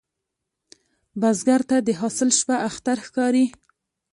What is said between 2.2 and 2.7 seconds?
شپه